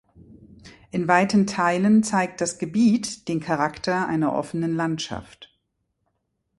[0.89, 5.55] In weiten Teilen zeigt das Gebiet den Charakter einer offenen Landschaft.